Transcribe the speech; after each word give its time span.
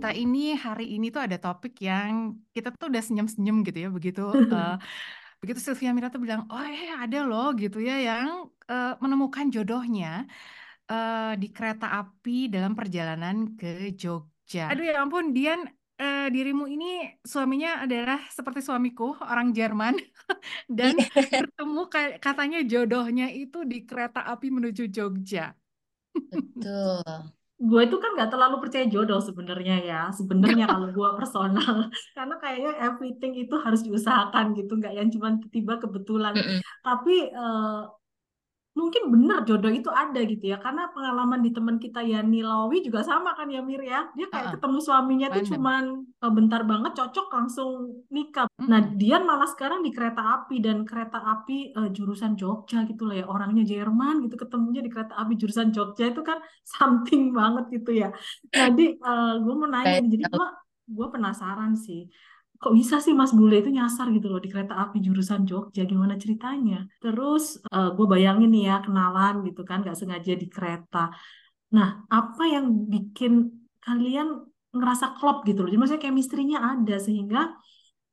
kita 0.00 0.16
ini 0.16 0.56
hari 0.56 0.96
ini 0.96 1.12
tuh 1.12 1.28
ada 1.28 1.36
topik 1.36 1.76
yang 1.84 2.32
kita 2.56 2.72
tuh 2.72 2.88
udah 2.88 3.04
senyum-senyum 3.04 3.60
gitu 3.68 3.78
ya 3.84 3.88
begitu 3.92 4.24
uh, 4.32 4.80
begitu 5.44 5.60
Sylvia 5.60 5.92
Mira 5.92 6.08
tuh 6.08 6.24
bilang, 6.24 6.48
oh 6.48 6.64
eh 6.64 6.88
ada 6.88 7.20
loh 7.28 7.52
gitu 7.52 7.84
ya 7.84 8.00
yang 8.00 8.48
uh, 8.64 8.96
menemukan 8.96 9.52
jodohnya 9.52 10.24
uh, 10.88 11.36
di 11.36 11.52
kereta 11.52 12.00
api 12.00 12.48
dalam 12.48 12.72
perjalanan 12.72 13.60
ke 13.60 13.92
Jogja. 13.92 14.72
Aduh 14.72 14.88
ya 14.88 15.04
ampun 15.04 15.36
Dian, 15.36 15.68
uh, 16.00 16.28
dirimu 16.32 16.64
ini 16.64 17.20
suaminya 17.20 17.84
adalah 17.84 18.24
seperti 18.32 18.64
suamiku 18.64 19.20
orang 19.20 19.52
Jerman 19.52 20.00
dan 20.80 20.96
bertemu 21.12 21.82
katanya 22.24 22.64
jodohnya 22.64 23.28
itu 23.28 23.68
di 23.68 23.84
kereta 23.84 24.24
api 24.32 24.48
menuju 24.48 24.88
Jogja. 24.88 25.52
Betul 26.16 27.36
gue 27.60 27.80
itu 27.84 27.96
kan 28.00 28.16
nggak 28.16 28.32
terlalu 28.32 28.56
percaya 28.64 28.88
jodoh 28.88 29.20
sebenarnya 29.20 29.76
ya 29.84 30.00
sebenarnya 30.16 30.64
kalau 30.64 30.88
gue 30.88 31.08
personal 31.20 31.92
karena 32.16 32.34
kayaknya 32.40 32.72
everything 32.80 33.36
itu 33.36 33.54
harus 33.60 33.84
diusahakan 33.84 34.56
gitu 34.56 34.80
nggak 34.80 34.96
yang 34.96 35.12
cuma 35.12 35.36
tiba-tiba 35.36 35.76
kebetulan 35.76 36.32
mm 36.32 36.44
-mm. 36.44 36.60
tapi 36.80 37.28
uh, 37.36 37.84
mungkin 38.70 39.10
benar 39.10 39.42
jodoh 39.42 39.70
itu 39.70 39.90
ada 39.90 40.20
gitu 40.22 40.54
ya. 40.54 40.62
Karena 40.62 40.88
pengalaman 40.94 41.42
di 41.42 41.50
teman 41.50 41.76
kita 41.82 42.00
ya 42.06 42.22
Nilawi 42.22 42.86
juga 42.86 43.02
sama 43.02 43.34
kan 43.34 43.50
ya 43.50 43.60
Mir 43.60 43.82
ya. 43.82 44.06
Dia 44.14 44.30
kayak 44.30 44.34
uh 44.34 44.48
-uh. 44.50 44.54
ketemu 44.58 44.78
suaminya 44.78 45.26
tuh 45.34 45.44
cuman 45.54 45.84
uh, 46.22 46.32
bentar 46.32 46.62
banget 46.62 46.92
cocok 46.94 47.26
langsung 47.34 47.70
nikah. 48.14 48.46
Mm 48.46 48.54
-hmm. 48.56 48.68
nah 48.70 48.80
dia 48.94 49.16
malah 49.18 49.48
sekarang 49.50 49.82
di 49.82 49.90
kereta 49.90 50.22
api 50.22 50.56
dan 50.62 50.86
kereta 50.86 51.18
api 51.18 51.74
uh, 51.74 51.88
jurusan 51.90 52.38
Jogja 52.38 52.86
gitu 52.86 53.06
lah 53.10 53.22
ya. 53.22 53.26
Orangnya 53.26 53.66
Jerman 53.66 54.22
gitu 54.24 54.38
ketemunya 54.38 54.80
di 54.80 54.90
kereta 54.90 55.18
api 55.18 55.34
jurusan 55.34 55.74
Jogja 55.74 56.10
itu 56.10 56.22
kan 56.22 56.38
something 56.78 57.34
banget 57.34 57.80
gitu 57.80 57.90
ya. 58.06 58.08
Jadi 58.50 58.98
uh, 59.02 59.38
gue 59.42 59.54
mau 59.54 59.68
nanya 59.68 60.00
jadi 60.04 60.24
gue 60.30 60.48
gue 60.90 61.06
penasaran 61.06 61.78
sih 61.78 62.10
kok 62.60 62.72
bisa 62.76 63.00
sih 63.04 63.16
Mas 63.16 63.32
Bule 63.32 63.64
itu 63.64 63.70
nyasar 63.72 64.06
gitu 64.12 64.28
loh 64.28 64.40
di 64.44 64.52
kereta 64.52 64.76
api 64.84 65.00
jurusan 65.00 65.48
Jogja? 65.48 65.82
Gimana 65.88 66.14
ceritanya? 66.20 66.84
Terus 67.00 67.56
uh, 67.72 67.88
eh, 67.88 67.90
gue 67.96 68.06
bayangin 68.12 68.50
nih 68.52 68.64
ya 68.68 68.76
kenalan 68.84 69.34
gitu 69.48 69.60
kan 69.64 69.80
gak 69.80 69.96
sengaja 69.96 70.32
di 70.36 70.46
kereta. 70.46 71.08
Nah 71.76 71.88
apa 72.12 72.42
yang 72.44 72.66
bikin 72.92 73.32
kalian 73.80 74.44
ngerasa 74.76 75.16
klop 75.16 75.48
gitu 75.48 75.64
loh? 75.64 75.68
Jadi 75.72 75.78
maksudnya 75.80 76.04
chemistry-nya 76.04 76.58
ada 76.60 76.96
sehingga 77.00 77.40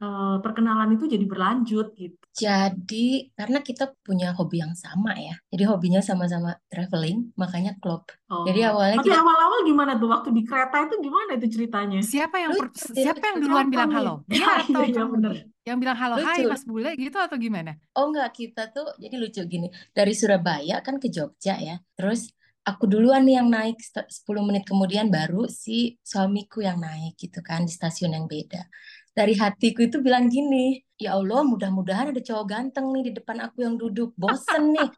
uh, 0.01 0.37
perkenalan 0.41 0.93
itu 0.97 1.09
jadi 1.09 1.25
berlanjut 1.25 1.93
gitu. 1.97 2.17
Jadi 2.37 3.33
karena 3.33 3.59
kita 3.65 3.93
punya 4.05 4.29
hobi 4.37 4.61
yang 4.61 4.77
sama 4.77 5.17
ya, 5.17 5.33
jadi 5.49 5.65
hobinya 5.73 6.01
sama-sama 6.05 6.53
traveling, 6.69 7.33
makanya 7.33 7.73
klub. 7.81 8.05
Oh. 8.29 8.45
Jadi 8.45 8.61
awalnya 8.61 9.01
Tapi 9.01 9.09
kita... 9.09 9.21
awal-awal 9.21 9.59
gimana 9.65 9.91
tuh 9.97 10.09
waktu 10.13 10.29
di 10.33 10.43
kereta 10.45 10.85
itu 10.85 10.95
gimana 11.01 11.31
itu 11.33 11.47
ceritanya? 11.49 11.99
Siapa 12.05 12.37
yang 12.37 12.51
per... 12.53 12.67
siapa 12.77 13.23
yang 13.33 13.37
duluan 13.41 13.67
bilang 13.73 13.91
halo? 13.93 14.13
Dia 14.29 14.37
ya, 14.37 14.49
atau 14.61 14.81
iya, 14.85 15.03
bener. 15.09 15.33
yang 15.67 15.77
bilang 15.81 15.97
halo 15.99 16.15
lucu. 16.21 16.27
hai 16.29 16.41
Mas 16.47 16.63
Bule 16.63 16.91
gitu 16.95 17.17
atau 17.17 17.35
gimana? 17.35 17.75
Oh 17.97 18.13
enggak, 18.13 18.37
kita 18.37 18.69
tuh 18.69 18.93
jadi 19.01 19.15
lucu 19.17 19.41
gini. 19.49 19.67
Dari 19.91 20.13
Surabaya 20.13 20.79
kan 20.85 21.01
ke 21.01 21.09
Jogja 21.09 21.57
ya. 21.57 21.75
Terus 21.97 22.29
aku 22.67 22.85
duluan 22.85 23.23
nih 23.23 23.39
yang 23.39 23.47
naik 23.47 23.79
10 23.79 24.11
menit 24.43 24.67
kemudian 24.67 25.07
baru 25.07 25.47
si 25.47 25.95
suamiku 26.03 26.59
yang 26.59 26.83
naik 26.83 27.15
gitu 27.15 27.39
kan 27.39 27.63
di 27.63 27.71
stasiun 27.71 28.11
yang 28.11 28.27
beda 28.27 28.67
dari 29.17 29.33
hatiku 29.33 29.81
itu 29.81 29.97
bilang 29.97 30.29
gini, 30.29 30.77
ya 30.93 31.17
Allah 31.17 31.41
mudah-mudahan 31.41 32.13
ada 32.13 32.21
cowok 32.21 32.45
ganteng 32.45 32.93
nih 32.93 33.09
di 33.09 33.11
depan 33.17 33.41
aku 33.41 33.65
yang 33.65 33.73
duduk, 33.73 34.13
bosen 34.13 34.77
nih. 34.77 34.89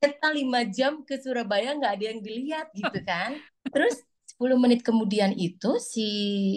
Kita 0.00 0.32
lima 0.32 0.64
jam 0.64 1.04
ke 1.04 1.20
Surabaya 1.20 1.76
nggak 1.76 1.92
ada 2.00 2.04
yang 2.08 2.20
dilihat 2.24 2.72
gitu 2.72 3.04
kan. 3.04 3.36
Terus 3.68 4.00
10 4.34 4.56
menit 4.56 4.80
kemudian 4.80 5.30
itu 5.36 5.76
si 5.76 6.08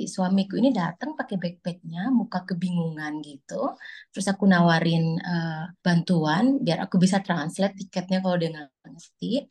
suamiku 0.07 0.55
ini 0.55 0.71
datang 0.71 1.11
pakai 1.13 1.35
backpacknya, 1.35 2.07
muka 2.07 2.47
kebingungan 2.47 3.19
gitu. 3.19 3.75
Terus 4.15 4.27
aku 4.31 4.47
nawarin 4.47 5.19
uh, 5.19 5.67
bantuan 5.83 6.63
biar 6.63 6.87
aku 6.87 6.95
bisa 7.03 7.19
translate 7.19 7.75
tiketnya 7.75 8.23
kalau 8.23 8.39
dia 8.39 8.49
nggak 8.55 8.71
ngerti. 8.95 9.43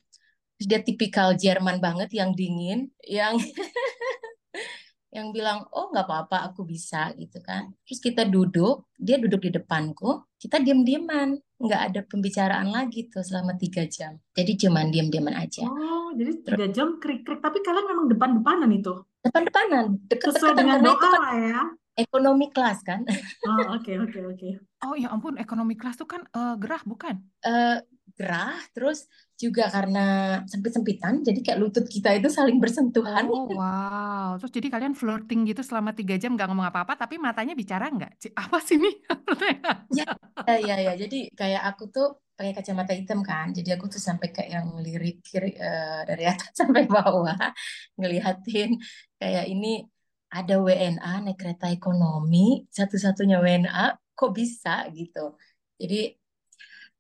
Terus 0.56 0.66
dia 0.72 0.80
tipikal 0.80 1.36
Jerman 1.36 1.84
banget 1.84 2.08
yang 2.16 2.32
dingin, 2.32 2.88
yang 3.04 3.36
yang 5.16 5.32
bilang 5.32 5.64
oh 5.72 5.88
nggak 5.88 6.04
apa-apa 6.04 6.52
aku 6.52 6.68
bisa 6.68 7.16
gitu 7.16 7.40
kan. 7.40 7.72
Terus 7.88 8.00
kita 8.04 8.28
duduk 8.28 8.84
dia 9.00 9.16
duduk 9.16 9.40
di 9.40 9.50
depanku 9.56 10.28
kita 10.36 10.60
diam-diaman 10.60 11.40
nggak 11.56 11.82
ada 11.88 12.00
pembicaraan 12.04 12.68
lagi 12.68 13.08
tuh 13.08 13.24
selama 13.24 13.56
tiga 13.56 13.88
jam. 13.88 14.20
Jadi 14.36 14.60
cuman 14.60 14.92
diam-diaman 14.92 15.32
aja. 15.40 15.64
Oh 15.64 16.12
jadi 16.12 16.44
tiga 16.44 16.66
jam 16.68 17.00
krik-krik 17.00 17.40
tapi 17.40 17.64
kalian 17.64 17.88
memang 17.88 18.06
depan-depanan 18.12 18.70
itu? 18.76 18.92
Depan-depanan 19.24 20.04
deket 20.04 20.36
sesuai 20.36 20.52
dengan 20.52 20.84
doa 20.84 21.00
kan 21.00 21.10
lah 21.16 21.34
ya? 21.40 21.62
Ekonomi 21.96 22.52
kelas 22.52 22.84
kan. 22.84 23.08
Oh 23.48 23.72
oke 23.72 23.88
okay, 23.88 23.96
oke 23.96 24.12
okay, 24.12 24.22
oke. 24.28 24.36
Okay. 24.36 24.52
oh 24.84 24.92
ya 25.00 25.08
ampun 25.08 25.40
ekonomi 25.40 25.80
kelas 25.80 25.96
tuh 25.96 26.04
kan 26.04 26.28
uh, 26.36 26.60
gerah 26.60 26.84
bukan? 26.84 27.24
Uh, 27.40 27.80
gerah 28.14 28.54
terus 28.70 29.10
juga 29.36 29.68
karena 29.68 30.40
sempit-sempitan 30.48 31.20
jadi 31.20 31.44
kayak 31.44 31.58
lutut 31.60 31.84
kita 31.84 32.16
itu 32.16 32.32
saling 32.32 32.56
bersentuhan. 32.56 33.28
Oh 33.28 33.52
wow. 33.52 34.40
Terus 34.40 34.52
jadi 34.56 34.68
kalian 34.72 34.96
flirting 34.96 35.44
gitu 35.44 35.60
selama 35.60 35.92
tiga 35.92 36.16
jam 36.16 36.32
nggak 36.32 36.48
ngomong 36.48 36.72
apa-apa 36.72 36.96
tapi 36.96 37.20
matanya 37.20 37.52
bicara 37.52 37.92
nggak? 37.92 38.16
Apa 38.48 38.58
sih 38.64 38.80
nih 38.80 38.94
ya, 39.92 40.08
ya 40.48 40.56
ya 40.56 40.76
ya. 40.80 40.92
Jadi 40.96 41.28
kayak 41.36 41.62
aku 41.68 41.92
tuh 41.92 42.16
pakai 42.32 42.56
kacamata 42.56 42.96
hitam 42.96 43.20
kan. 43.20 43.52
Jadi 43.52 43.76
aku 43.76 43.92
tuh 43.92 44.00
sampai 44.00 44.32
kayak 44.32 44.50
yang 44.56 44.68
lirik 44.80 45.20
kiri 45.20 45.52
uh, 45.60 46.08
dari 46.08 46.24
atas 46.24 46.56
sampai 46.60 46.88
bawah 46.88 47.36
ngelihatin 48.00 48.80
kayak 49.20 49.52
ini 49.52 49.84
ada 50.32 50.58
WNA 50.60 51.12
naik 51.28 51.38
kereta 51.38 51.68
ekonomi 51.68 52.64
satu-satunya 52.72 53.36
WNA 53.40 54.00
kok 54.16 54.32
bisa? 54.32 54.88
gitu. 54.96 55.36
Jadi 55.76 56.16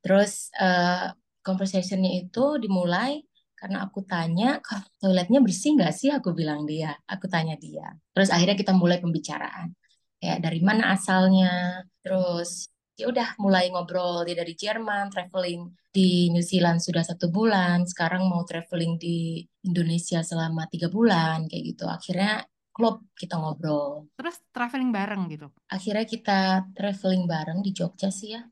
Terus 0.06 0.54
uh, 0.54 1.10
conversationnya 1.42 2.22
itu 2.22 2.62
dimulai 2.62 3.26
karena 3.58 3.82
aku 3.82 4.06
tanya 4.06 4.62
toiletnya 5.02 5.42
bersih 5.42 5.74
nggak 5.74 5.90
sih? 5.90 6.14
Aku 6.14 6.30
bilang 6.30 6.62
dia 6.62 6.94
aku 7.10 7.26
tanya 7.26 7.58
dia. 7.58 7.90
Terus 8.14 8.30
akhirnya 8.30 8.54
kita 8.54 8.70
mulai 8.70 9.02
pembicaraan. 9.02 9.74
Kayak 10.22 10.38
dari 10.46 10.60
mana 10.62 10.94
asalnya? 10.94 11.82
Terus 12.06 12.70
ya 12.94 13.10
udah 13.10 13.34
mulai 13.42 13.66
ngobrol 13.74 14.22
dia 14.22 14.38
dari 14.38 14.54
Jerman 14.54 15.10
traveling 15.10 15.74
di 15.90 16.30
New 16.30 16.44
Zealand 16.44 16.78
sudah 16.78 17.02
satu 17.02 17.28
bulan 17.28 17.82
sekarang 17.84 18.24
mau 18.30 18.46
traveling 18.46 18.94
di 18.96 19.42
Indonesia 19.66 20.22
selama 20.22 20.70
tiga 20.70 20.86
bulan 20.86 21.50
kayak 21.50 21.64
gitu. 21.74 21.84
Akhirnya 21.90 22.46
klub 22.70 23.02
kita 23.18 23.42
ngobrol. 23.42 24.06
Terus 24.14 24.38
traveling 24.54 24.94
bareng 24.94 25.26
gitu? 25.34 25.50
Akhirnya 25.66 26.06
kita 26.06 26.40
traveling 26.78 27.26
bareng 27.26 27.58
di 27.66 27.74
Jogja 27.74 28.14
sih 28.14 28.38
ya 28.38 28.46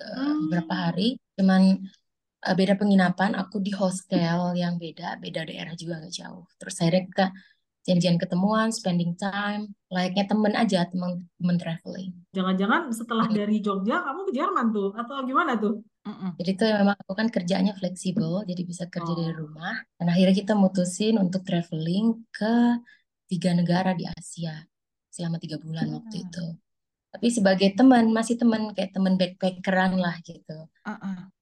hmm. 0.00 0.48
beberapa 0.48 0.74
hari 0.74 1.08
cuman 1.36 1.80
uh, 2.44 2.54
beda 2.56 2.74
penginapan 2.76 3.32
aku 3.36 3.60
di 3.60 3.72
hostel 3.72 4.54
yang 4.54 4.76
beda 4.76 5.20
beda 5.20 5.48
daerah 5.48 5.74
juga 5.74 6.00
agak 6.00 6.12
jauh 6.12 6.44
terus 6.60 6.74
akhirnya 6.80 7.02
kita 7.08 7.26
janjian 7.86 8.18
ketemuan 8.18 8.74
spending 8.74 9.14
time 9.14 9.70
layaknya 9.88 10.26
temen 10.26 10.52
aja 10.58 10.84
temen 10.90 11.30
temen 11.38 11.56
traveling 11.56 12.10
jangan-jangan 12.34 12.90
setelah 12.90 13.26
dari 13.30 13.62
Jogja 13.62 14.02
kamu 14.02 14.20
ke 14.26 14.32
Jerman 14.34 14.66
tuh 14.74 14.90
atau 14.94 15.22
gimana 15.24 15.54
tuh 15.56 15.82
Jadi 16.38 16.54
tuh 16.54 16.70
memang 16.70 16.94
aku 17.02 17.18
kan 17.18 17.26
kerjanya 17.34 17.74
fleksibel, 17.74 18.46
jadi 18.46 18.62
bisa 18.62 18.86
kerja 18.86 19.10
oh. 19.10 19.18
dari 19.18 19.34
rumah. 19.34 19.74
Dan 19.98 20.06
akhirnya 20.06 20.38
kita 20.38 20.54
mutusin 20.54 21.18
untuk 21.18 21.42
traveling 21.42 22.22
ke 22.30 22.78
tiga 23.26 23.50
negara 23.50 23.90
di 23.90 24.06
Asia 24.06 24.54
selama 25.10 25.42
tiga 25.42 25.58
bulan 25.58 25.90
hmm. 25.90 25.96
waktu 25.98 26.16
itu 26.22 26.44
tapi 27.16 27.32
sebagai 27.32 27.72
teman 27.72 28.12
masih 28.12 28.36
teman 28.36 28.76
kayak 28.76 28.92
teman 28.92 29.16
backpackeran 29.16 29.96
lah 29.96 30.20
gitu. 30.20 30.68
Uh-uh. 30.84 31.32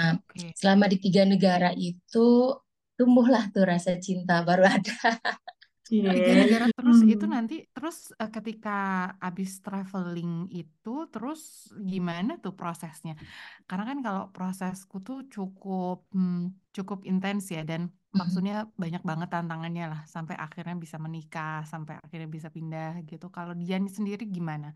Nah, 0.00 0.16
okay. 0.16 0.56
selama 0.56 0.88
di 0.88 0.96
tiga 0.96 1.28
negara 1.28 1.76
itu 1.76 2.56
tumbuhlah 2.96 3.52
tuh 3.52 3.68
rasa 3.68 4.00
cinta 4.00 4.40
baru 4.40 4.64
ada. 4.64 4.96
Yeah. 5.90 6.14
Tiga 6.14 6.34
negara 6.46 6.66
terus 6.70 7.02
hmm. 7.02 7.14
itu 7.18 7.24
nanti 7.26 7.56
terus 7.74 8.14
uh, 8.14 8.30
ketika 8.30 9.10
abis 9.18 9.58
traveling 9.58 10.46
itu 10.54 11.10
terus 11.10 11.66
gimana 11.82 12.38
tuh 12.38 12.54
prosesnya? 12.54 13.18
Karena 13.66 13.90
kan 13.90 13.98
kalau 13.98 14.30
prosesku 14.30 15.02
tuh 15.02 15.26
cukup 15.26 16.06
hmm, 16.14 16.70
cukup 16.70 17.02
intens 17.10 17.50
ya 17.50 17.66
dan 17.66 17.90
hmm. 17.90 18.14
maksudnya 18.14 18.70
banyak 18.78 19.02
banget 19.02 19.34
tantangannya 19.34 19.90
lah 19.90 20.00
sampai 20.06 20.38
akhirnya 20.38 20.78
bisa 20.78 20.94
menikah 21.02 21.66
sampai 21.66 21.98
akhirnya 21.98 22.30
bisa 22.30 22.54
pindah 22.54 23.02
gitu. 23.10 23.26
Kalau 23.34 23.58
Dian 23.58 23.90
sendiri 23.90 24.30
gimana? 24.30 24.70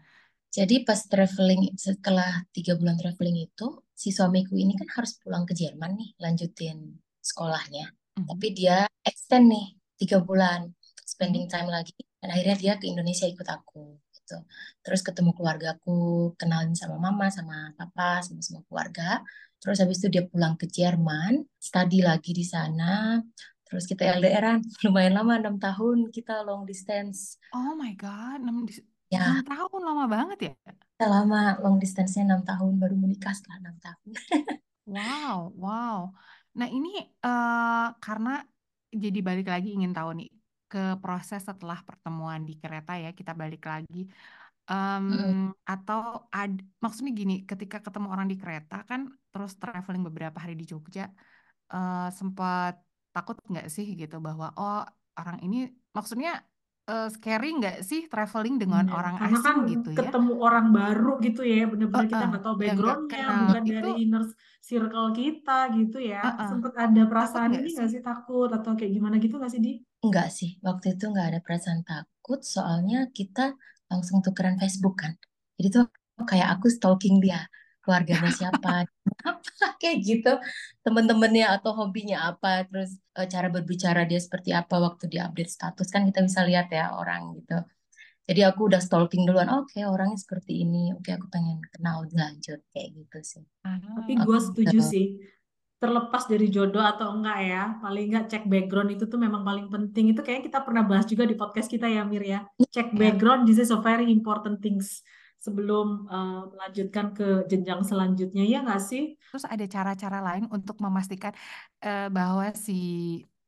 Jadi 0.55 0.87
pas 0.87 1.03
traveling 1.11 1.75
setelah 1.75 2.47
tiga 2.55 2.79
bulan 2.79 2.95
traveling 2.95 3.51
itu 3.51 3.83
si 3.91 4.15
suamiku 4.15 4.55
ini 4.55 4.79
kan 4.79 4.87
harus 4.95 5.19
pulang 5.19 5.43
ke 5.43 5.51
Jerman 5.51 5.99
nih 5.99 6.15
lanjutin 6.23 6.95
sekolahnya. 7.19 7.91
Mm. 8.15 8.27
Tapi 8.31 8.47
dia 8.55 8.87
extend 9.03 9.51
nih 9.51 9.75
tiga 9.99 10.23
bulan 10.23 10.71
spending 11.03 11.51
time 11.51 11.67
lagi 11.67 11.99
dan 12.23 12.31
akhirnya 12.31 12.55
dia 12.55 12.73
ke 12.79 12.87
Indonesia 12.87 13.27
ikut 13.27 13.43
aku 13.51 13.99
gitu. 14.15 14.39
Terus 14.87 15.03
ketemu 15.03 15.35
keluargaku, 15.35 16.39
kenalin 16.39 16.79
sama 16.79 17.03
mama, 17.03 17.35
sama 17.35 17.75
papa, 17.75 18.23
sama 18.23 18.39
semua 18.39 18.62
keluarga. 18.71 19.27
Terus 19.59 19.83
habis 19.83 19.99
itu 19.99 20.09
dia 20.15 20.23
pulang 20.23 20.55
ke 20.55 20.71
Jerman, 20.71 21.51
study 21.59 21.99
lagi 21.99 22.31
di 22.31 22.47
sana. 22.47 23.19
Terus 23.67 23.91
kita 23.91 24.06
LDRan 24.06 24.62
lumayan 24.87 25.19
lama 25.19 25.35
enam 25.35 25.59
tahun 25.59 26.15
kita 26.15 26.47
long 26.47 26.62
distance. 26.62 27.43
Oh 27.51 27.75
my 27.75 27.91
God, 27.99 28.39
6, 28.39 28.94
Ya, 29.12 29.41
tahun 29.45 29.81
lama 29.85 30.05
banget 30.09 30.39
ya? 30.49 30.53
kita 30.95 31.06
lama 31.11 31.59
long 31.59 31.77
distance-nya 31.83 32.23
enam 32.23 32.43
tahun 32.47 32.73
baru 32.79 32.95
menikah 32.95 33.35
setelah 33.35 33.59
enam 33.61 33.77
tahun. 33.83 34.09
Wow, 34.85 35.56
wow. 35.56 35.99
Nah 36.61 36.69
ini 36.69 36.89
eh 37.25 37.85
karena 38.05 38.31
jadi 38.93 39.19
balik 39.29 39.49
lagi 39.53 39.69
ingin 39.77 39.97
tahu 39.97 40.11
nih 40.21 40.29
ke 40.71 40.79
proses 41.03 41.41
setelah 41.49 41.81
pertemuan 41.89 42.41
di 42.49 42.53
kereta 42.62 42.93
ya 43.01 43.11
kita 43.17 43.33
balik 43.33 43.65
lagi. 43.65 44.05
Mm-mm. 45.09 45.33
Em, 45.33 45.56
atau 45.73 46.29
ad, 46.37 46.53
maksudnya 46.85 47.12
gini, 47.21 47.35
ketika 47.49 47.77
ketemu 47.85 48.06
orang 48.12 48.29
di 48.33 48.37
kereta 48.37 48.75
kan 48.91 49.01
terus 49.33 49.53
traveling 49.61 50.05
beberapa 50.09 50.39
hari 50.43 50.55
di 50.61 50.65
Jogja, 50.71 51.09
eh 51.75 52.09
sempat 52.19 52.73
takut 53.15 53.37
nggak 53.51 53.67
sih 53.73 53.87
gitu 54.01 54.17
bahwa 54.27 54.47
oh 54.59 54.85
orang 55.21 55.39
ini 55.45 55.56
maksudnya 55.97 56.31
eh, 56.90 57.06
scary 57.14 57.46
nggak 57.58 57.76
sih 57.88 58.00
traveling 58.12 58.54
dengan 58.62 58.86
Bener. 58.86 58.98
orang 58.98 59.16
Karena 59.19 59.38
kan 59.46 59.56
asing 59.56 59.56
gitu 59.72 59.88
ya? 60.04 60.08
ketemu 60.08 60.32
orang 60.46 60.66
baru 60.76 61.08
gitu 61.26 61.40
ya, 61.52 61.56
bener-bener 61.70 62.06
kita 62.12 62.22
Heeh, 62.22 62.28
nggak 62.28 62.42
tahu 62.44 62.56
yang 62.66 62.78
nggak 62.82 62.98
backgroundnya, 63.02 63.10
kenal 63.10 63.40
bukan 63.40 63.64
itu 63.70 63.86
dari 63.86 63.90
inner 64.02 64.22
circle 64.69 65.08
kita 65.19 65.52
gitu 65.76 65.96
ya. 66.10 66.19
heeh, 66.22 66.50
Sempet 66.50 66.72
ada 66.84 67.02
takut 67.19 67.42
perasaan 67.44 67.50
nggak 67.50 67.64
ini 67.64 67.69
sih? 67.76 67.76
nggak 67.76 67.88
sih 67.92 68.00
takut 68.08 68.48
atau 68.56 68.70
kayak 68.78 68.92
gimana 68.96 69.16
gitu 69.25 69.34
nggak 69.40 69.52
sih 69.54 69.60
Di? 69.66 69.72
Enggak 70.06 70.28
sih, 70.38 70.50
waktu 70.66 70.86
itu 70.94 71.04
enggak 71.10 71.26
ada 71.32 71.40
perasaan 71.46 71.81
takut 71.90 72.40
soalnya 72.54 72.98
kita 73.19 73.44
langsung 73.90 74.19
tukeran 74.25 74.56
Facebook 74.62 74.94
kan. 75.02 75.12
Jadi 75.58 75.69
tuh 75.76 75.84
kayak 76.31 76.48
aku 76.58 76.66
stalking 76.76 77.16
dia, 77.25 77.40
keluarganya 77.84 78.32
siapa, 78.32 78.88
apa 79.28 79.66
kayak 79.78 79.96
gitu, 80.00 80.32
temen-temennya 80.82 81.54
atau 81.60 81.76
hobinya 81.76 82.32
apa, 82.32 82.64
terus 82.64 82.96
eh, 83.14 83.28
cara 83.28 83.52
berbicara 83.52 84.08
dia 84.08 84.19
seperti 84.19 84.50
apa 84.56 84.81
waktu 84.81 85.04
dia 85.12 85.28
update 85.28 85.52
status 85.52 85.88
kan 85.92 86.08
kita 86.08 86.25
bisa 86.25 86.40
lihat 86.48 86.72
ya 86.72 86.96
orang 86.96 87.36
gitu. 87.38 87.60
Jadi 88.25 88.40
aku 88.40 88.72
udah 88.72 88.81
stalking 88.81 89.28
duluan, 89.28 89.52
oke 89.52 89.76
orangnya 89.84 90.16
seperti 90.16 90.64
ini, 90.64 90.96
oke 90.96 91.12
aku 91.12 91.28
pengen 91.28 91.60
kenal 91.69 92.08
lebih 92.08 92.25
lanjut 92.25 92.60
kayak 92.72 92.88
gitu 92.96 93.19
sih. 93.20 93.44
Tapi 93.60 94.16
Ah, 94.16 94.25
gue 94.25 94.38
Oke. 94.40 94.44
setuju 94.48 94.78
sih, 94.81 95.06
terlepas 95.76 96.25
dari 96.25 96.48
jodoh 96.48 96.81
atau 96.81 97.12
enggak 97.12 97.38
ya, 97.44 97.62
paling 97.84 98.04
enggak 98.08 98.25
cek 98.32 98.44
background 98.48 98.96
itu 98.96 99.04
tuh 99.04 99.20
memang 99.20 99.44
paling 99.44 99.69
penting. 99.69 100.16
Itu 100.16 100.25
kayaknya 100.25 100.48
kita 100.48 100.60
pernah 100.64 100.88
bahas 100.88 101.04
juga 101.04 101.28
di 101.28 101.36
podcast 101.36 101.69
kita 101.69 101.84
ya 101.84 102.00
Mir 102.08 102.25
ya. 102.25 102.40
Cek 102.72 102.96
Ya, 102.96 103.12
background, 103.12 103.44
this 103.44 103.60
is 103.60 103.69
a 103.69 103.76
very 103.84 104.08
important 104.08 104.64
things 104.64 105.04
sebelum 105.44 105.87
eh, 106.08 106.41
melanjutkan 106.52 107.06
ke 107.12 107.26
jenjang 107.50 107.81
selanjutnya, 107.85 108.43
ya 108.49 108.58
nggak 108.64 108.82
sih? 108.91 109.02
Terus 109.29 109.44
ada 109.44 109.64
cara-cara 109.69 110.19
lain 110.25 110.44
untuk 110.49 110.76
memastikan 110.81 111.32
eh, 111.85 112.08
bahwa 112.08 112.49
si 112.56 112.79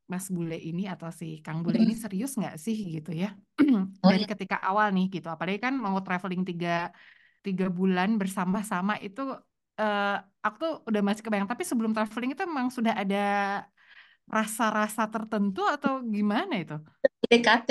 Mas 0.07 0.31
Bule 0.31 0.55
ini 0.61 0.87
atau 0.87 1.11
si 1.11 1.43
Kang 1.43 1.65
Bule 1.65 1.83
ini 1.83 1.95
serius 1.99 2.39
nggak 2.39 2.57
sih 2.63 2.77
gitu 2.95 3.11
ya 3.11 3.35
Oh 4.05 4.11
dari 4.11 4.23
ya, 4.23 4.29
ketika 4.31 4.57
awal 4.63 4.95
nih 4.95 5.19
gitu. 5.19 5.27
Apalagi 5.27 5.59
kan 5.59 5.75
mau 5.75 5.99
traveling 6.05 6.47
tiga 6.47 6.95
tiga 7.43 7.67
bulan 7.71 8.19
bersama-sama 8.21 8.99
itu 9.03 9.21
eh, 9.81 10.15
aku 10.47 10.57
tuh 10.63 10.73
udah 10.89 11.01
masih 11.03 11.23
kebayang. 11.25 11.49
Tapi 11.51 11.65
sebelum 11.67 11.91
traveling 11.97 12.31
itu 12.35 12.43
memang 12.47 12.69
sudah 12.71 12.95
ada 12.95 13.17
rasa-rasa 14.27 15.07
tertentu 15.07 15.63
atau 15.67 16.03
gimana 16.03 16.55
itu? 16.59 16.77
PDKT. 17.23 17.69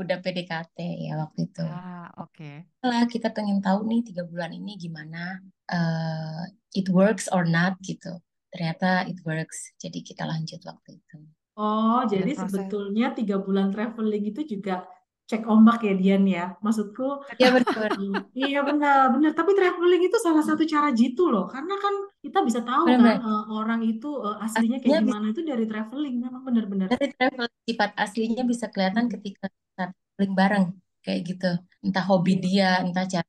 Udah 0.00 0.16
PDKT 0.24 0.76
ya 1.06 1.12
waktu 1.20 1.40
itu. 1.48 1.60
Ah, 1.62 2.08
oke. 2.16 2.50
Lah 2.80 3.04
kita 3.04 3.28
pengen 3.36 3.60
tahu 3.60 3.84
nih 3.84 4.00
tiga 4.08 4.22
bulan 4.24 4.50
ini 4.56 4.72
gimana 4.80 5.36
eh, 5.68 6.42
it 6.72 6.88
works 6.88 7.28
or 7.28 7.44
not 7.44 7.76
gitu. 7.84 8.08
Ternyata 8.50 9.04
it 9.06 9.20
works. 9.28 9.76
Jadi 9.76 10.00
kita 10.00 10.24
lanjut 10.24 10.60
waktu 10.64 10.96
itu. 10.98 11.16
Oh, 11.60 12.00
jadi 12.08 12.32
proses 12.32 12.48
sebetulnya 12.48 13.12
tiga 13.12 13.36
bulan 13.36 13.68
traveling 13.68 14.24
itu 14.32 14.40
juga 14.56 14.88
cek 15.30 15.46
ombak 15.46 15.84
ya 15.86 15.94
Dian 15.94 16.24
ya. 16.26 16.56
Maksudku, 16.64 17.22
Ya 17.38 17.52
benar. 17.54 17.90
iya 18.34 18.58
benar, 18.66 19.12
benar. 19.14 19.30
Tapi 19.36 19.50
traveling 19.54 20.02
itu 20.08 20.16
salah 20.18 20.42
satu 20.42 20.64
cara 20.66 20.88
jitu 20.90 21.28
loh. 21.30 21.46
Karena 21.46 21.74
kan 21.78 21.94
kita 22.24 22.38
bisa 22.48 22.60
tahu 22.66 22.82
kan 22.88 22.98
Benar-benar. 22.98 23.30
eh, 23.30 23.44
orang 23.54 23.80
itu 23.86 24.08
eh, 24.26 24.36
aslinya 24.42 24.78
Aslinya 24.78 24.78
kayak 24.82 25.02
bisa 25.04 25.06
gimana 25.06 25.26
itu 25.30 25.40
dari 25.46 25.64
traveling. 25.70 26.14
Memang 26.18 26.42
benar-benar. 26.48 26.86
dari 26.90 27.08
travel 27.14 27.46
sifat 27.68 27.90
aslinya 27.94 28.42
bisa 28.42 28.66
kelihatan 28.72 29.04
Hmm, 29.06 29.12
ketika 29.14 29.46
traveling 29.88 30.34
bareng 30.40 30.64
kayak 31.04 31.20
gitu. 31.28 31.50
Entah 31.84 32.04
hobi 32.10 32.32
iya. 32.36 32.42
dia, 32.44 32.70
entah 32.84 33.04
cara 33.08 33.28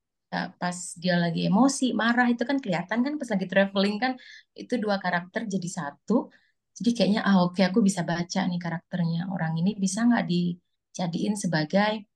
pas 0.62 0.78
dia 0.96 1.16
lagi 1.20 1.40
emosi, 1.50 1.92
marah 1.92 2.28
itu 2.32 2.44
kan 2.50 2.58
kelihatan 2.64 3.00
kan 3.04 3.14
pas 3.20 3.30
lagi 3.34 3.46
traveling 3.52 3.96
kan 4.00 4.12
itu 4.56 4.74
dua 4.84 4.96
karakter 5.04 5.42
jadi 5.54 5.70
satu. 5.78 6.32
Jadi 6.78 6.90
kayaknya 6.96 7.22
ah 7.28 7.44
oke 7.44 7.62
aku 7.70 7.80
bisa 7.84 8.02
baca 8.08 8.40
nih 8.50 8.60
karakternya. 8.66 9.20
Orang 9.34 9.54
ini 9.60 9.76
bisa 9.76 10.08
nggak 10.08 10.24
dijadiin 10.32 11.36
sebagai 11.36 12.08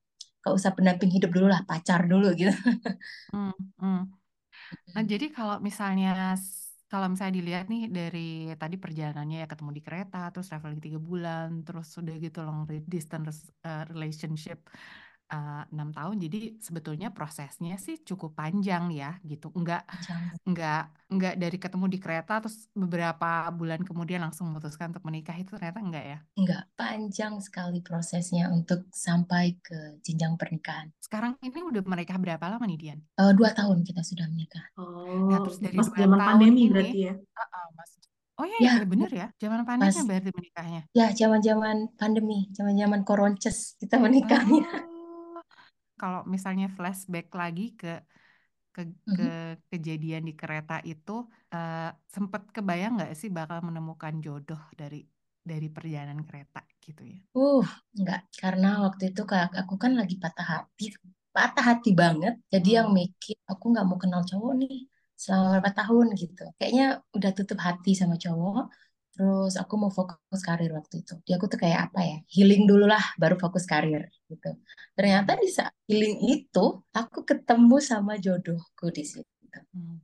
gak 0.46 0.54
usah 0.54 0.72
pendamping 0.78 1.10
hidup 1.10 1.34
dulu 1.34 1.48
lah, 1.50 1.66
pacar 1.66 2.06
dulu 2.06 2.30
gitu. 2.40 2.54
Hmm, 3.34 3.52
hmm. 3.82 4.02
Nah, 4.94 5.04
jadi 5.04 5.26
kalau 5.34 5.58
misalnya 5.58 6.38
kalau 6.92 7.08
misalnya 7.12 7.36
dilihat 7.42 7.66
nih 7.74 7.82
dari 7.98 8.54
tadi 8.62 8.76
perjalanannya 8.78 9.38
ya 9.44 9.48
ketemu 9.52 9.72
di 9.78 9.82
kereta, 9.88 10.18
terus 10.32 10.48
traveling 10.50 10.82
tiga 10.86 11.00
bulan, 11.10 11.48
terus 11.66 11.86
sudah 11.96 12.14
gitu 12.26 12.40
long 12.46 12.70
distance 12.86 13.50
uh, 13.66 13.84
relationship 13.92 14.60
enam 15.28 15.90
tahun. 15.90 16.22
Jadi 16.22 16.62
sebetulnya 16.62 17.10
prosesnya 17.10 17.76
sih 17.76 17.98
cukup 18.00 18.38
panjang 18.38 18.94
ya 18.94 19.18
gitu. 19.22 19.50
Enggak 19.58 19.84
Jangan. 20.06 20.34
enggak 20.46 20.84
enggak 21.10 21.34
dari 21.36 21.58
ketemu 21.58 21.86
di 21.90 21.98
kereta 21.98 22.34
terus 22.42 22.70
beberapa 22.72 23.50
bulan 23.50 23.82
kemudian 23.82 24.22
langsung 24.22 24.54
memutuskan 24.54 24.94
untuk 24.94 25.06
menikah 25.06 25.34
itu 25.34 25.54
ternyata 25.58 25.82
enggak 25.82 26.06
ya. 26.06 26.18
Enggak, 26.38 26.64
panjang 26.74 27.34
sekali 27.42 27.82
prosesnya 27.82 28.50
untuk 28.50 28.86
sampai 28.94 29.58
ke 29.60 29.98
jenjang 30.02 30.38
pernikahan. 30.38 30.94
Sekarang 31.02 31.34
ini 31.42 31.60
udah 31.62 31.82
menikah 31.86 32.18
berapa 32.22 32.46
lama 32.46 32.66
nih 32.66 32.78
Dian? 32.78 33.00
Eh, 33.02 33.34
dua 33.34 33.50
tahun 33.52 33.82
kita 33.82 34.06
sudah 34.06 34.30
menikah. 34.30 34.66
Nah, 34.78 35.42
terus 35.42 35.58
Oh, 35.58 35.64
dari 35.66 35.78
dua 35.78 35.90
zaman 35.90 36.20
pandemi 36.20 36.62
ini, 36.66 36.72
berarti 36.72 37.00
ya. 37.02 37.14
uh-uh, 37.18 37.68
Mas. 37.74 37.92
Oh 38.36 38.44
iya, 38.44 38.58
Ya, 38.60 38.72
ya 38.78 38.86
bener 38.86 39.12
ya. 39.12 39.28
Zaman 39.40 39.64
pandemi 39.64 39.96
berarti 40.04 40.30
menikahnya. 40.36 40.82
ya 40.92 41.08
zaman-zaman 41.10 41.96
pandemi, 41.96 42.52
zaman-zaman 42.52 43.02
koronces 43.08 43.80
kita 43.80 43.96
menikahnya. 43.96 44.64
Oh, 44.68 44.95
kalau 46.00 46.22
misalnya 46.34 46.68
flashback 46.78 47.28
lagi 47.42 47.64
ke 47.82 47.88
ke 48.76 48.82
ke 49.16 49.24
kejadian 49.72 50.24
di 50.30 50.34
kereta 50.42 50.76
itu, 50.92 51.12
eh, 51.56 51.90
sempat 52.16 52.42
kebayang 52.56 52.92
nggak 53.00 53.14
sih 53.20 53.30
bakal 53.40 53.60
menemukan 53.68 54.16
jodoh 54.26 54.62
dari 54.82 54.98
dari 55.50 55.68
perjalanan 55.76 56.22
kereta 56.30 56.62
gitu 56.86 57.04
ya? 57.14 57.20
Uh, 57.38 57.64
enggak, 58.00 58.20
karena 58.42 58.68
waktu 58.86 59.04
itu 59.12 59.22
kak 59.30 59.52
aku 59.62 59.74
kan 59.84 59.92
lagi 60.00 60.16
patah 60.24 60.48
hati, 60.54 60.84
patah 61.36 61.64
hati 61.70 61.90
banget. 62.02 62.34
Jadi 62.54 62.68
yang 62.78 62.88
Hmm. 62.88 63.00
mikir 63.00 63.36
aku 63.52 63.64
nggak 63.72 63.86
mau 63.90 63.98
kenal 64.04 64.22
cowok 64.30 64.52
nih 64.62 64.74
selama 65.22 65.46
berapa 65.52 65.72
tahun 65.80 66.06
gitu. 66.22 66.42
Kayaknya 66.58 66.86
udah 67.16 67.32
tutup 67.38 67.60
hati 67.68 67.92
sama 68.02 68.16
cowok. 68.24 68.64
Terus 69.16 69.56
aku 69.56 69.74
mau 69.80 69.92
fokus 69.96 70.42
karir 70.44 70.76
waktu 70.76 71.00
itu. 71.08 71.16
Dia 71.24 71.40
aku 71.40 71.48
tuh 71.48 71.60
kayak 71.64 71.90
apa 71.92 72.00
ya? 72.04 72.18
Healing 72.28 72.68
dulu 72.68 72.84
lah, 72.84 73.00
baru 73.16 73.40
fokus 73.40 73.64
karir 73.64 74.12
gitu. 74.28 74.52
Ternyata 74.92 75.40
di 75.40 75.48
saat 75.48 75.72
healing 75.88 76.20
itu 76.36 76.66
aku 76.92 77.24
ketemu 77.24 77.80
sama 77.80 78.20
jodohku 78.20 78.92
di 78.92 79.04
situ. 79.08 79.32
Hmm. 79.72 80.04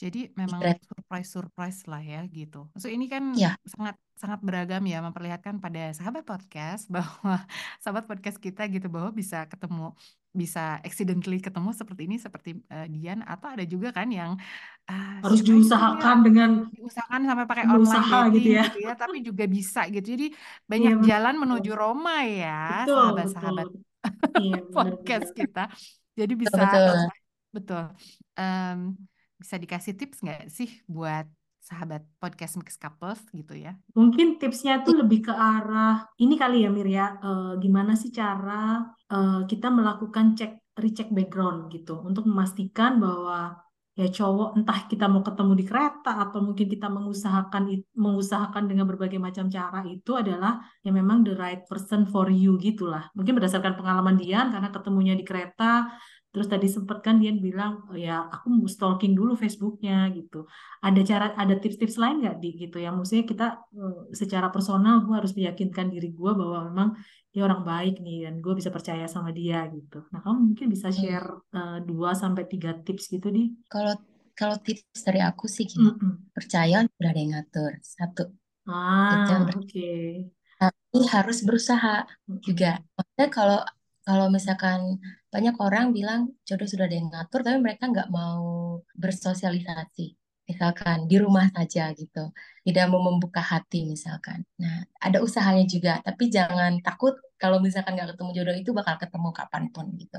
Jadi 0.00 0.32
Di 0.32 0.32
memang 0.32 0.80
surprise-surprise 0.80 1.84
lah 1.84 2.00
ya 2.00 2.24
gitu. 2.32 2.64
Maksud 2.72 2.88
ini 2.88 3.04
kan 3.04 3.36
Ya, 3.36 3.52
sangat 3.68 4.00
sangat 4.16 4.40
beragam 4.40 4.80
ya 4.88 5.04
memperlihatkan 5.04 5.60
pada 5.60 5.92
sahabat 5.92 6.24
podcast 6.24 6.88
bahwa 6.94 7.44
sahabat 7.84 8.08
podcast 8.08 8.40
kita 8.40 8.64
gitu 8.72 8.88
bahwa 8.88 9.12
bisa 9.12 9.44
ketemu 9.44 9.92
bisa 10.30 10.78
accidentally 10.86 11.42
ketemu 11.42 11.74
seperti 11.74 12.06
ini 12.06 12.16
seperti 12.16 12.50
eh, 12.70 12.86
Dian 12.88 13.20
atau 13.26 13.50
ada 13.50 13.66
juga 13.66 13.90
kan 13.92 14.08
yang 14.08 14.38
ah, 14.88 15.20
Harus 15.20 15.42
ya 15.44 15.52
diusahakan 15.52 16.16
dengan 16.24 16.50
diusahakan 16.72 17.20
sampai 17.28 17.44
pakai 17.50 17.64
online 17.68 18.32
gitu 18.40 18.48
ya. 18.56 18.64
gitu 18.72 18.78
ya 18.88 18.94
tapi 18.96 19.20
juga 19.20 19.44
bisa 19.44 19.84
gitu. 19.92 20.16
Jadi 20.16 20.26
Iya 20.32 20.40
banyak 20.64 20.94
jalan 21.04 21.34
betul. 21.36 21.42
menuju 21.44 21.70
Roma 21.76 22.16
ya 22.24 22.88
sahabat-sahabat 22.88 23.68
Iya 24.40 24.58
podcast 24.72 25.28
kita. 25.36 25.68
Jadi 26.16 26.32
bisa 26.32 26.56
betul. 26.56 26.96
betul. 27.52 27.84
Em, 28.40 28.96
bisa 29.40 29.56
dikasih 29.56 29.96
tips 29.96 30.20
nggak 30.20 30.52
sih 30.52 30.68
buat 30.84 31.24
sahabat 31.60 32.02
podcast 32.20 32.56
Mix 32.56 32.76
Couples 32.76 33.20
gitu 33.32 33.52
ya? 33.56 33.76
Mungkin 33.92 34.40
tipsnya 34.40 34.80
tuh 34.80 35.00
lebih 35.00 35.28
ke 35.28 35.32
arah 35.32 36.08
ini 36.16 36.34
kali 36.36 36.64
ya 36.64 36.70
Mir 36.72 36.88
ya, 36.88 37.06
Eh, 37.20 37.52
gimana 37.60 37.92
sih 37.96 38.12
cara 38.12 38.80
eh, 39.12 39.40
kita 39.48 39.68
melakukan 39.68 40.36
cek 40.36 40.52
recheck 40.80 41.08
background 41.12 41.68
gitu 41.68 42.00
untuk 42.00 42.24
memastikan 42.24 42.96
bahwa 42.96 43.60
ya 43.98 44.08
cowok 44.08 44.56
entah 44.56 44.88
kita 44.88 45.04
mau 45.12 45.20
ketemu 45.20 45.52
di 45.60 45.64
kereta 45.68 46.12
atau 46.24 46.40
mungkin 46.40 46.66
kita 46.72 46.88
mengusahakan 46.88 47.68
mengusahakan 47.92 48.64
dengan 48.64 48.88
berbagai 48.88 49.20
macam 49.20 49.50
cara 49.52 49.84
itu 49.84 50.16
adalah 50.16 50.62
ya 50.80 50.88
memang 50.88 51.20
the 51.26 51.36
right 51.36 51.68
person 51.68 52.08
for 52.08 52.32
you 52.32 52.56
gitulah. 52.56 53.12
Mungkin 53.12 53.36
berdasarkan 53.36 53.76
pengalaman 53.76 54.16
Dian 54.16 54.48
karena 54.48 54.72
ketemunya 54.72 55.12
di 55.12 55.24
kereta 55.26 55.92
Terus 56.32 56.46
tadi 56.52 56.66
sempet 56.76 56.98
kan 57.06 57.14
dia 57.22 57.30
bilang 57.46 57.72
"Oh 57.90 57.96
ya 58.06 58.12
aku 58.34 58.46
mau 58.54 58.68
stalking 58.74 59.12
dulu 59.18 59.32
Facebooknya 59.42 59.92
gitu. 60.16 60.36
Ada 60.86 61.00
cara 61.10 61.24
ada 61.42 61.54
tips-tips 61.62 61.96
lain 62.02 62.14
nggak 62.22 62.36
di 62.42 62.48
gitu 62.62 62.76
ya? 62.84 62.88
Maksudnya 62.96 63.24
kita 63.32 63.44
eh, 63.80 63.96
secara 64.20 64.46
personal 64.54 64.94
gue 65.06 65.14
harus 65.18 65.32
meyakinkan 65.38 65.86
diri 65.94 66.08
gue 66.18 66.30
bahwa 66.40 66.58
memang 66.68 66.88
dia 67.32 67.42
orang 67.46 67.62
baik 67.70 67.92
nih 68.04 68.16
dan 68.26 68.34
gue 68.44 68.52
bisa 68.58 68.70
percaya 68.76 69.04
sama 69.14 69.30
dia 69.38 69.56
gitu. 69.74 69.96
Nah 70.12 70.18
kamu 70.24 70.38
mungkin 70.48 70.66
bisa 70.74 70.88
Hmm. 70.88 70.98
share 70.98 71.28
eh, 71.56 71.76
dua 71.88 72.10
sampai 72.22 72.42
tiga 72.52 72.70
tips 72.84 73.04
gitu 73.14 73.26
di. 73.36 73.40
Kalau 73.72 73.94
kalau 74.38 74.56
tips 74.66 75.00
dari 75.06 75.20
aku 75.28 75.44
sih 75.56 75.64
gini, 75.72 75.88
Mm-mm. 75.88 76.30
percaya 76.36 76.76
udah 76.98 77.08
ada 77.12 77.20
yang 77.22 77.32
ngatur. 77.34 77.72
Satu, 77.94 78.22
Ah 78.76 79.50
oke. 79.58 79.86
tapi 80.60 80.98
harus 81.14 81.38
berusaha 81.46 81.88
juga. 82.46 82.66
Maksudnya 82.96 83.26
kalau 83.36 83.58
kalau 84.06 84.26
misalkan 84.36 84.80
banyak 85.30 85.56
orang 85.62 85.94
bilang 85.94 86.34
jodoh 86.42 86.66
sudah 86.66 86.90
ada 86.90 86.96
yang 86.98 87.08
ngatur, 87.10 87.40
tapi 87.46 87.58
mereka 87.62 87.86
nggak 87.86 88.10
mau 88.10 88.78
bersosialisasi. 88.98 90.18
Misalkan 90.50 91.06
di 91.06 91.16
rumah 91.22 91.46
saja 91.54 91.94
gitu, 91.94 92.34
tidak 92.66 92.84
mau 92.90 92.98
membuka 92.98 93.38
hati 93.38 93.86
misalkan. 93.86 94.42
Nah, 94.58 94.82
ada 94.98 95.22
usahanya 95.22 95.62
juga, 95.70 96.02
tapi 96.02 96.26
jangan 96.26 96.82
takut 96.82 97.14
kalau 97.38 97.62
misalkan 97.62 97.94
nggak 97.94 98.18
ketemu 98.18 98.30
jodoh 98.34 98.56
itu 98.58 98.70
bakal 98.74 98.98
ketemu 98.98 99.28
kapan 99.30 99.64
pun 99.70 99.86
gitu. 99.94 100.18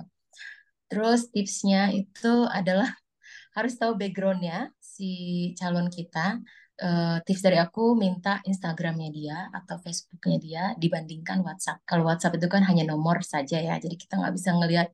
Terus 0.88 1.28
tipsnya 1.32 1.92
itu 1.92 2.48
adalah 2.48 2.88
harus 3.56 3.76
tahu 3.76 4.00
backgroundnya 4.00 4.72
si 4.80 5.12
calon 5.60 5.92
kita. 5.92 6.40
Eh, 6.82 7.18
tips 7.26 7.42
dari 7.46 7.58
aku 7.62 7.94
minta 7.94 8.42
Instagramnya 8.42 9.10
dia 9.14 9.38
atau 9.54 9.78
Facebooknya 9.86 10.38
dia 10.42 10.64
dibandingkan 10.82 11.46
WhatsApp. 11.46 11.78
Kalau 11.86 12.10
WhatsApp 12.10 12.42
itu 12.42 12.48
kan 12.50 12.66
hanya 12.66 12.84
nomor 12.90 13.22
saja 13.22 13.62
ya, 13.62 13.78
jadi 13.78 13.94
kita 14.02 14.18
nggak 14.18 14.34
bisa 14.34 14.50
ngelihat 14.58 14.88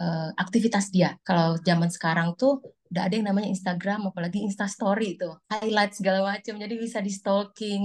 eh, 0.00 0.30
aktivitas 0.36 0.92
dia. 0.92 1.16
Kalau 1.24 1.56
zaman 1.64 1.88
sekarang 1.88 2.36
tuh 2.36 2.60
udah 2.92 3.02
ada 3.08 3.14
yang 3.16 3.26
namanya 3.32 3.48
Instagram, 3.48 4.12
apalagi 4.12 4.44
Insta 4.44 4.68
Story 4.68 5.16
itu, 5.16 5.32
highlight 5.48 5.92
segala 5.96 6.20
macam, 6.28 6.54
jadi 6.60 6.74
bisa 6.76 6.98
di 7.00 7.10
stalking. 7.10 7.84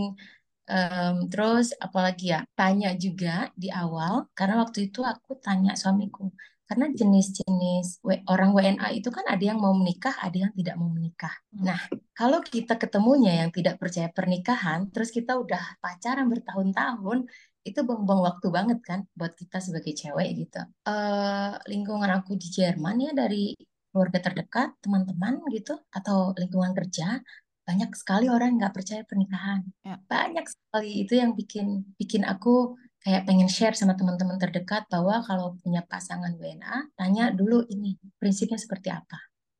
Em, 0.69 1.15
terus 1.31 1.73
apalagi 1.81 2.29
ya, 2.35 2.39
tanya 2.53 2.93
juga 2.93 3.49
di 3.57 3.73
awal, 3.73 4.29
karena 4.37 4.61
waktu 4.61 4.91
itu 4.93 5.01
aku 5.01 5.39
tanya 5.41 5.73
suamiku, 5.73 6.29
karena 6.69 6.85
jenis-jenis 6.93 8.05
orang 8.29 8.53
WNA 8.53 9.01
itu 9.01 9.09
kan 9.09 9.25
ada 9.25 9.41
yang 9.41 9.57
mau 9.57 9.73
menikah, 9.73 10.13
ada 10.21 10.37
yang 10.37 10.53
tidak 10.53 10.77
mau 10.77 10.85
menikah. 10.85 11.33
Hmm. 11.49 11.65
Nah, 11.65 11.81
kalau 12.13 12.45
kita 12.45 12.77
ketemunya 12.77 13.41
yang 13.41 13.49
tidak 13.49 13.81
percaya 13.81 14.13
pernikahan, 14.13 14.85
terus 14.93 15.09
kita 15.09 15.33
udah 15.33 15.81
pacaran 15.81 16.29
bertahun-tahun, 16.29 17.25
itu 17.65 17.79
buang-buang 17.81 18.21
waktu 18.21 18.47
banget 18.53 18.79
kan 18.85 18.99
buat 19.17 19.33
kita 19.33 19.57
sebagai 19.57 19.97
cewek 19.97 20.45
gitu. 20.45 20.61
Eh 20.85 21.53
lingkungan 21.73 22.13
aku 22.21 22.37
di 22.37 22.53
Jerman 22.53 23.01
ya 23.01 23.11
dari 23.17 23.57
keluarga 23.89 24.29
terdekat, 24.29 24.77
teman-teman 24.85 25.41
gitu, 25.49 25.73
atau 25.89 26.37
lingkungan 26.37 26.77
kerja, 26.77 27.17
banyak 27.65 27.89
sekali 27.97 28.29
orang 28.29 28.61
nggak 28.61 28.77
percaya 28.77 29.01
pernikahan. 29.05 29.65
Ya. 29.81 29.97
Banyak 30.05 30.45
sekali 30.45 31.05
itu 31.05 31.17
yang 31.17 31.33
bikin 31.33 31.97
bikin 31.97 32.29
aku 32.29 32.77
kayak 33.09 33.23
pengen 33.27 33.49
share 33.55 33.75
sama 33.79 33.93
teman-teman 33.99 34.37
terdekat 34.43 34.83
bahwa 34.93 35.15
kalau 35.27 35.47
punya 35.61 35.81
pasangan 35.91 36.33
WNA, 36.41 36.77
tanya 36.99 37.23
dulu 37.39 37.55
ini 37.73 37.87
prinsipnya 38.21 38.59
seperti 38.65 38.89
apa 38.99 39.17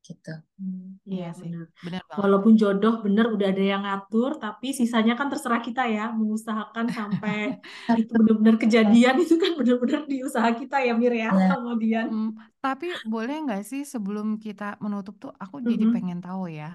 gitu. 0.08 0.29
Hmm, 0.60 1.00
Iya 1.13 1.27
sih, 1.41 1.53
benar. 1.84 2.01
banget. 2.10 2.22
Walaupun 2.22 2.53
jodoh 2.62 2.94
bener 3.06 3.25
udah 3.36 3.48
ada 3.51 3.63
yang 3.72 3.82
ngatur, 3.86 4.32
tapi 4.44 4.68
sisanya 4.79 5.13
kan 5.20 5.27
terserah 5.32 5.62
kita 5.68 5.82
ya, 5.96 6.01
mengusahakan 6.20 6.88
sampai 6.98 7.38
itu 8.00 8.12
benar-benar 8.20 8.56
kejadian 8.63 9.15
itu 9.24 9.36
kan 9.44 9.51
benar-benar 9.60 10.01
di 10.12 10.15
usaha 10.27 10.50
kita 10.62 10.75
ya 10.88 10.91
Mir 11.01 11.13
ya, 11.24 11.29
Ya, 11.29 11.48
kemudian. 11.50 12.08
Hmm, 12.10 12.27
tapi 12.63 12.86
boleh 13.13 13.36
nggak 13.46 13.62
sih 13.72 13.82
sebelum 13.94 14.27
kita 14.46 14.63
menutup 14.86 15.15
tuh 15.24 15.32
aku 15.44 15.58
jadi 15.70 15.84
Mm-mm. 15.84 15.94
pengen 15.94 16.20
tahu 16.25 16.44
ya 16.60 16.65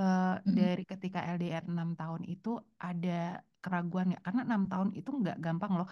eh, 0.00 0.22
mm, 0.46 0.56
dari 0.58 0.82
ketika 0.90 1.18
LDR 1.34 1.64
6 1.72 1.88
tahun 2.00 2.22
itu 2.32 2.48
ada 2.86 3.10
keraguan 3.62 4.04
nggak? 4.10 4.22
Karena 4.26 4.40
enam 4.48 4.62
tahun 4.72 4.90
itu 4.98 5.10
nggak 5.20 5.36
gampang 5.44 5.72
loh. 5.78 5.88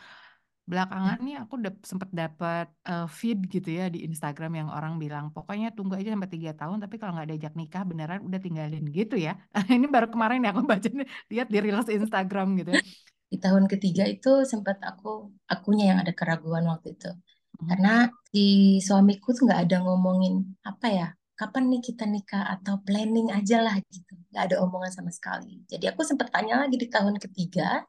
Belakangan 0.69 1.17
ya. 1.21 1.25
nih 1.27 1.35
aku 1.43 1.55
dap- 1.65 1.85
sempet 1.91 2.11
dapat 2.13 2.67
eh, 2.91 3.07
feed 3.19 3.39
gitu 3.55 3.69
ya 3.79 3.85
di 3.95 3.99
Instagram 4.09 4.53
yang 4.61 4.69
orang 4.77 4.95
bilang 5.03 5.25
pokoknya 5.35 5.73
tunggu 5.77 5.97
aja 5.97 6.13
sampai 6.13 6.31
tiga 6.35 6.53
tahun 6.61 6.77
tapi 6.85 6.95
kalau 7.01 7.13
nggak 7.17 7.29
diajak 7.31 7.55
nikah 7.61 7.83
beneran 7.89 8.21
udah 8.29 8.41
tinggalin 8.45 8.85
gitu 8.99 9.17
ya. 9.17 9.33
Ini 9.77 9.87
baru 9.89 10.07
kemarin 10.13 10.45
ya 10.45 10.51
aku 10.53 10.63
baca 10.69 10.89
lihat 11.33 11.47
di 11.53 11.59
reels 11.65 11.89
Instagram 11.89 12.47
gitu 12.61 12.71
ya. 12.77 12.83
Di 13.29 13.37
tahun 13.37 13.65
ketiga 13.69 14.05
itu 14.09 14.45
sempat 14.49 14.81
aku 14.81 15.33
akunya 15.53 15.93
yang 15.93 15.99
ada 16.03 16.13
keraguan 16.17 16.65
waktu 16.65 16.97
itu. 16.97 17.11
Mhm. 17.13 17.67
Karena 17.69 17.95
si 18.33 18.45
suamiku 18.81 19.37
tuh 19.37 19.49
nggak 19.49 19.61
ada 19.69 19.77
ngomongin 19.85 20.35
apa 20.65 20.87
ya, 20.89 21.09
kapan 21.37 21.65
nih 21.71 21.81
kita 21.93 22.05
nikah 22.09 22.45
atau 22.57 22.81
planning 22.85 23.29
aja 23.33 23.61
lah 23.61 23.77
gitu. 23.93 24.13
Nggak 24.33 24.43
ada 24.53 24.57
omongan 24.65 24.93
sama 24.93 25.11
sekali. 25.13 25.61
Jadi 25.69 25.85
aku 25.93 26.01
sempat 26.05 26.29
tanya 26.33 26.61
lagi 26.65 26.77
di 26.81 26.89
tahun 26.89 27.17
ketiga, 27.21 27.85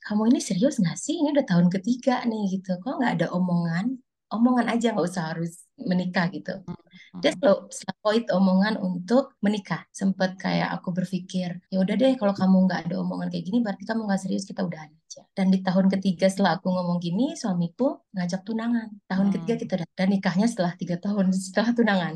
kamu 0.00 0.22
ini 0.32 0.40
serius 0.40 0.80
nggak 0.80 0.96
sih? 0.96 1.20
Ini 1.20 1.36
udah 1.36 1.46
tahun 1.46 1.68
ketiga 1.68 2.24
nih 2.24 2.56
gitu. 2.56 2.76
Kok 2.78 3.00
nggak 3.00 3.12
ada 3.20 3.26
omongan? 3.30 4.00
Omongan 4.30 4.70
aja 4.70 4.94
nggak 4.94 5.06
usah 5.10 5.34
harus 5.34 5.66
menikah 5.76 6.30
gitu. 6.30 6.54
Dia 7.18 7.34
Mhm. 7.34 7.38
selalu, 7.42 7.58
selalu 7.68 8.30
omongan 8.30 8.74
untuk 8.78 9.34
menikah. 9.42 9.82
Sempet 9.90 10.38
kayak 10.38 10.70
aku 10.70 10.94
berpikir, 10.94 11.58
ya 11.66 11.82
udah 11.82 11.98
deh 11.98 12.14
kalau 12.14 12.30
kamu 12.30 12.70
nggak 12.70 12.80
ada 12.86 12.94
omongan 13.02 13.26
kayak 13.26 13.42
gini, 13.42 13.58
berarti 13.58 13.82
kamu 13.82 14.06
nggak 14.06 14.22
serius, 14.22 14.46
kita 14.46 14.62
udahan 14.62 14.86
aja. 14.86 15.26
Dan 15.34 15.50
di 15.50 15.58
tahun 15.60 15.90
ketiga 15.90 16.30
setelah 16.30 16.62
aku 16.62 16.70
ngomong 16.70 17.02
gini, 17.02 17.34
suamiku 17.34 18.06
ngajak 18.14 18.46
tunangan. 18.46 18.88
Tahun 19.04 19.26
ketiga 19.34 19.54
Hmm. 19.56 19.62
kita 19.66 19.72
udah, 19.82 19.88
dan 19.98 20.08
nikahnya 20.08 20.46
setelah 20.46 20.72
tiga 20.78 20.96
tahun 20.96 21.26
setelah 21.34 21.70
tunangan. 21.74 22.14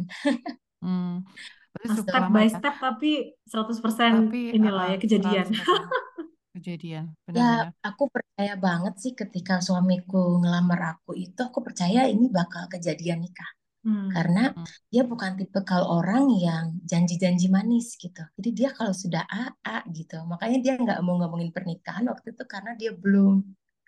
Hmm. 0.78 1.26
Step 1.74 2.30
by 2.30 2.46
ya. 2.46 2.54
step 2.54 2.74
tapi 2.78 3.34
100% 3.44 4.30
Tapi 4.30 4.54
inilah 4.54 4.94
ya 4.94 4.98
kejadian. 5.02 5.46
100% 6.54 6.62
kejadian, 6.62 7.04
Ya, 7.38 7.44
benar-benar. 7.66 7.72
aku 7.88 8.04
percaya 8.14 8.54
banget 8.66 8.94
sih 9.02 9.12
ketika 9.20 9.54
suamiku 9.66 10.18
ngelamar 10.40 10.80
aku 10.92 11.10
itu, 11.24 11.40
aku 11.48 11.58
percaya 11.66 12.00
ini 12.12 12.26
bakal 12.38 12.62
kejadian 12.72 13.18
nikah. 13.24 13.50
Hmm. 13.84 14.10
Karena 14.14 14.40
Hmm. 14.56 14.64
dia 14.92 15.02
bukan 15.12 15.32
tipe 15.40 15.60
kalau 15.70 15.86
orang 16.00 16.24
yang 16.46 16.64
janji-janji 16.90 17.46
manis 17.56 17.86
gitu. 18.04 18.22
Jadi 18.38 18.50
dia 18.58 18.70
kalau 18.78 18.94
sudah 19.02 19.22
A, 19.42 19.44
A 19.74 19.78
gitu. 19.98 20.16
Makanya 20.32 20.58
dia 20.64 20.72
nggak 20.84 20.98
mau 21.06 21.14
ngomongin 21.20 21.50
pernikahan 21.56 22.04
waktu 22.12 22.28
itu 22.34 22.44
karena 22.54 22.72
dia 22.80 22.90
belum, 23.02 23.32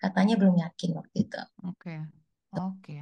katanya 0.03 0.35
belum 0.41 0.55
yakin 0.65 0.91
waktu 0.99 1.17
itu. 1.25 1.39
Oke, 1.63 1.95
oke. 2.51 2.97